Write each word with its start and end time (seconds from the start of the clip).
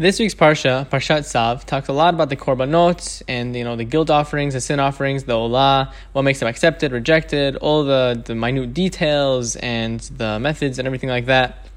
This 0.00 0.18
week's 0.18 0.34
parsha, 0.34 0.88
Parshat 0.88 1.24
Tzav, 1.28 1.66
talks 1.66 1.88
a 1.88 1.92
lot 1.92 2.14
about 2.14 2.30
the 2.30 2.36
korbanot 2.36 3.22
and 3.28 3.54
you 3.54 3.64
know 3.64 3.76
the 3.76 3.84
guilt 3.84 4.08
offerings, 4.08 4.54
the 4.54 4.60
sin 4.62 4.80
offerings, 4.80 5.24
the 5.24 5.34
olah, 5.34 5.92
what 6.12 6.22
makes 6.22 6.40
them 6.40 6.48
accepted, 6.48 6.90
rejected, 6.92 7.56
all 7.56 7.84
the, 7.84 8.22
the 8.24 8.34
minute 8.34 8.72
details 8.72 9.56
and 9.56 10.00
the 10.16 10.38
methods 10.40 10.78
and 10.78 10.86
everything 10.86 11.10
like 11.10 11.26
that. 11.26 11.68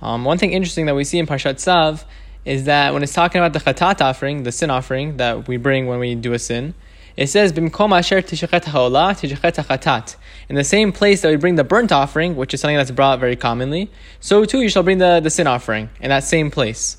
Um, 0.00 0.24
one 0.24 0.38
thing 0.38 0.52
interesting 0.52 0.86
that 0.86 0.94
we 0.94 1.02
see 1.02 1.18
in 1.18 1.26
Parshat 1.26 1.54
Tzav 1.54 2.04
is 2.44 2.66
that 2.66 2.92
when 2.92 3.02
it's 3.02 3.12
talking 3.12 3.40
about 3.40 3.52
the 3.54 3.58
chatat 3.58 4.00
offering, 4.00 4.44
the 4.44 4.52
sin 4.52 4.70
offering 4.70 5.16
that 5.16 5.48
we 5.48 5.56
bring 5.56 5.88
when 5.88 5.98
we 5.98 6.14
do 6.14 6.32
a 6.32 6.38
sin, 6.38 6.74
it 7.16 7.26
says 7.26 7.52
bimkom 7.52 7.90
asher 7.90 8.22
chatat. 8.22 10.16
In 10.48 10.54
the 10.54 10.62
same 10.62 10.92
place 10.92 11.22
that 11.22 11.30
we 11.30 11.36
bring 11.38 11.56
the 11.56 11.64
burnt 11.64 11.90
offering, 11.90 12.36
which 12.36 12.54
is 12.54 12.60
something 12.60 12.76
that's 12.76 12.92
brought 12.92 13.18
very 13.18 13.34
commonly, 13.34 13.90
so 14.20 14.44
too 14.44 14.60
you 14.60 14.68
shall 14.68 14.84
bring 14.84 14.98
the, 14.98 15.18
the 15.18 15.30
sin 15.30 15.48
offering 15.48 15.90
in 16.00 16.10
that 16.10 16.22
same 16.22 16.52
place. 16.52 16.98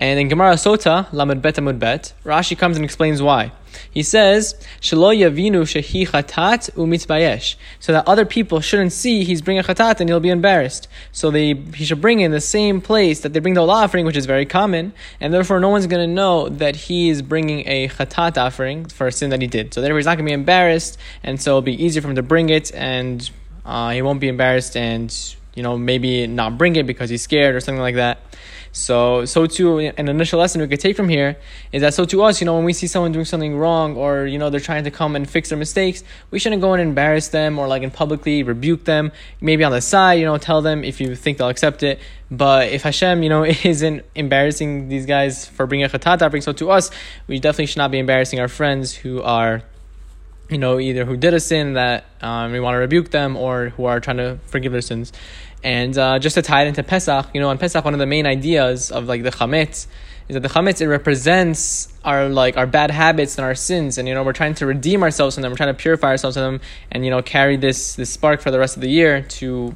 And 0.00 0.18
in 0.18 0.28
Gemara 0.28 0.54
Sota, 0.54 1.12
Lamed 1.12 1.42
Bet 1.42 1.56
Amud 1.56 1.78
Bet, 1.78 2.14
Rashi 2.24 2.56
comes 2.56 2.76
and 2.76 2.84
explains 2.86 3.20
why. 3.20 3.52
He 3.90 4.02
says, 4.02 4.54
Shelo 4.80 5.14
yavinu 5.14 5.60
shehi 5.60 6.08
chatat 6.08 6.70
umitbayesh, 6.72 7.56
so 7.80 7.92
that 7.92 8.08
other 8.08 8.24
people 8.24 8.62
shouldn't 8.62 8.92
see 8.92 9.24
he's 9.24 9.42
bringing 9.42 9.62
a 9.62 9.66
chatat 9.66 10.00
and 10.00 10.08
he'll 10.08 10.18
be 10.18 10.30
embarrassed. 10.30 10.88
So 11.12 11.30
they 11.30 11.52
he 11.52 11.84
should 11.84 12.00
bring 12.00 12.20
in 12.20 12.30
the 12.30 12.40
same 12.40 12.80
place 12.80 13.20
that 13.20 13.34
they 13.34 13.40
bring 13.40 13.52
the 13.52 13.60
olah 13.60 13.84
offering, 13.84 14.06
which 14.06 14.16
is 14.16 14.24
very 14.24 14.46
common, 14.46 14.94
and 15.20 15.34
therefore 15.34 15.60
no 15.60 15.68
one's 15.68 15.86
going 15.86 16.08
to 16.08 16.12
know 16.12 16.48
that 16.48 16.76
he 16.76 17.10
is 17.10 17.20
bringing 17.20 17.68
a 17.68 17.88
chatat 17.88 18.38
offering 18.38 18.86
for 18.86 19.06
a 19.06 19.12
sin 19.12 19.28
that 19.28 19.42
he 19.42 19.48
did. 19.48 19.74
So 19.74 19.82
therefore 19.82 19.98
he's 19.98 20.06
not 20.06 20.16
going 20.16 20.24
to 20.24 20.30
be 20.30 20.32
embarrassed, 20.32 20.96
and 21.22 21.38
so 21.42 21.50
it'll 21.50 21.62
be 21.62 21.84
easier 21.84 22.00
for 22.00 22.08
him 22.08 22.16
to 22.16 22.22
bring 22.22 22.48
it, 22.48 22.74
and 22.74 23.30
uh, 23.66 23.90
he 23.90 24.00
won't 24.00 24.20
be 24.20 24.28
embarrassed, 24.28 24.78
and 24.78 25.14
you 25.54 25.62
know 25.62 25.76
maybe 25.76 26.26
not 26.26 26.58
bring 26.58 26.76
it 26.76 26.86
because 26.86 27.10
he's 27.10 27.22
scared 27.22 27.54
or 27.54 27.60
something 27.60 27.82
like 27.82 27.96
that. 27.96 28.18
So, 28.72 29.24
so 29.24 29.46
too, 29.46 29.78
an 29.80 30.08
initial 30.08 30.38
lesson 30.38 30.60
we 30.60 30.68
could 30.68 30.78
take 30.78 30.96
from 30.96 31.08
here 31.08 31.36
is 31.72 31.82
that 31.82 31.92
so 31.92 32.04
to 32.04 32.22
us, 32.22 32.40
you 32.40 32.44
know, 32.44 32.54
when 32.54 32.64
we 32.64 32.72
see 32.72 32.86
someone 32.86 33.10
doing 33.10 33.24
something 33.24 33.56
wrong 33.56 33.96
or, 33.96 34.26
you 34.26 34.38
know, 34.38 34.48
they're 34.48 34.60
trying 34.60 34.84
to 34.84 34.92
come 34.92 35.16
and 35.16 35.28
fix 35.28 35.48
their 35.48 35.58
mistakes, 35.58 36.04
we 36.30 36.38
shouldn't 36.38 36.62
go 36.62 36.72
and 36.72 36.80
embarrass 36.80 37.28
them 37.28 37.58
or 37.58 37.66
like 37.66 37.82
in 37.82 37.90
publicly 37.90 38.44
rebuke 38.44 38.84
them. 38.84 39.10
Maybe 39.40 39.64
on 39.64 39.72
the 39.72 39.80
side, 39.80 40.14
you 40.20 40.24
know, 40.24 40.38
tell 40.38 40.62
them 40.62 40.84
if 40.84 41.00
you 41.00 41.16
think 41.16 41.38
they'll 41.38 41.48
accept 41.48 41.82
it. 41.82 41.98
But 42.30 42.68
if 42.68 42.82
Hashem, 42.82 43.24
you 43.24 43.28
know, 43.28 43.44
isn't 43.64 44.04
embarrassing 44.14 44.88
these 44.88 45.04
guys 45.04 45.46
for 45.46 45.66
bringing 45.66 45.84
a 45.84 45.88
chatat 45.88 46.22
offering, 46.22 46.42
so 46.42 46.52
to 46.52 46.70
us, 46.70 46.90
we 47.26 47.40
definitely 47.40 47.66
should 47.66 47.78
not 47.78 47.90
be 47.90 47.98
embarrassing 47.98 48.38
our 48.38 48.48
friends 48.48 48.94
who 48.94 49.20
are 49.22 49.62
you 50.50 50.58
know, 50.58 50.78
either 50.78 51.04
who 51.04 51.16
did 51.16 51.34
a 51.34 51.40
sin 51.40 51.74
that 51.74 52.04
um, 52.20 52.52
we 52.52 52.60
want 52.60 52.74
to 52.74 52.78
rebuke 52.78 53.10
them 53.10 53.36
or 53.36 53.70
who 53.70 53.84
are 53.84 54.00
trying 54.00 54.18
to 54.18 54.38
forgive 54.46 54.72
their 54.72 54.80
sins. 54.80 55.12
And 55.62 55.96
uh, 55.96 56.18
just 56.18 56.34
to 56.34 56.42
tie 56.42 56.64
it 56.64 56.68
into 56.68 56.82
Pesach, 56.82 57.28
you 57.34 57.40
know, 57.40 57.50
on 57.50 57.58
Pesach, 57.58 57.84
one 57.84 57.94
of 57.94 58.00
the 58.00 58.06
main 58.06 58.26
ideas 58.26 58.90
of 58.90 59.06
like 59.06 59.22
the 59.22 59.30
chametz 59.30 59.86
is 60.30 60.34
that 60.34 60.40
the 60.40 60.48
chametz 60.48 60.80
it 60.80 60.86
represents 60.86 61.92
our 62.04 62.28
like 62.28 62.56
our 62.56 62.66
bad 62.66 62.92
habits 62.92 63.36
and 63.36 63.44
our 63.44 63.56
sins, 63.56 63.98
and 63.98 64.06
you 64.06 64.14
know 64.14 64.22
we're 64.22 64.32
trying 64.32 64.54
to 64.54 64.64
redeem 64.64 65.02
ourselves 65.02 65.34
from 65.34 65.42
them, 65.42 65.50
we're 65.50 65.56
trying 65.56 65.74
to 65.74 65.82
purify 65.82 66.06
ourselves 66.08 66.36
from 66.36 66.44
them, 66.44 66.60
and 66.92 67.04
you 67.04 67.10
know 67.10 67.20
carry 67.20 67.56
this 67.56 67.96
this 67.96 68.10
spark 68.10 68.40
for 68.40 68.52
the 68.52 68.58
rest 68.58 68.76
of 68.76 68.80
the 68.80 68.88
year 68.88 69.22
to 69.22 69.74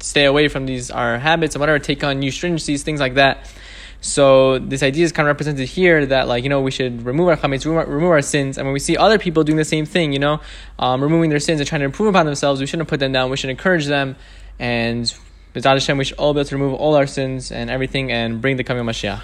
stay 0.00 0.26
away 0.26 0.48
from 0.48 0.66
these 0.66 0.90
our 0.90 1.18
habits 1.18 1.54
and 1.54 1.60
whatever, 1.60 1.78
take 1.78 2.04
on 2.04 2.18
new 2.18 2.30
stringencies, 2.30 2.82
things 2.82 3.00
like 3.00 3.14
that. 3.14 3.50
So 4.04 4.58
this 4.58 4.82
idea 4.82 5.02
is 5.02 5.12
kind 5.12 5.26
of 5.26 5.30
represented 5.30 5.66
here 5.66 6.04
that 6.04 6.28
like 6.28 6.44
you 6.44 6.50
know 6.50 6.60
we 6.60 6.70
should 6.70 7.06
remove 7.06 7.28
our 7.28 7.36
chametz, 7.36 7.64
remove, 7.64 7.88
remove 7.88 8.10
our 8.10 8.20
sins, 8.20 8.58
and 8.58 8.66
when 8.66 8.74
we 8.74 8.78
see 8.78 8.98
other 8.98 9.18
people 9.18 9.44
doing 9.44 9.56
the 9.56 9.64
same 9.64 9.86
thing, 9.86 10.12
you 10.12 10.18
know, 10.18 10.40
um, 10.78 11.02
removing 11.02 11.30
their 11.30 11.40
sins 11.40 11.58
and 11.58 11.66
trying 11.66 11.80
to 11.80 11.86
improve 11.86 12.10
upon 12.10 12.26
themselves, 12.26 12.60
we 12.60 12.66
shouldn't 12.66 12.88
put 12.88 13.00
them 13.00 13.12
down. 13.12 13.30
We 13.30 13.38
should 13.38 13.48
encourage 13.48 13.86
them 13.86 14.16
and 14.58 15.06
B'ezrat 15.54 15.72
Hashem, 15.72 15.96
we 15.96 16.04
should 16.04 16.18
all 16.18 16.34
be 16.34 16.40
able 16.40 16.48
to 16.48 16.56
remove 16.56 16.74
all 16.74 16.96
our 16.96 17.06
sins 17.06 17.50
and 17.50 17.70
everything 17.70 18.12
and 18.12 18.42
bring 18.42 18.56
the 18.58 18.64
coming 18.64 18.86
of 18.86 18.94
Mashiach. 18.94 19.22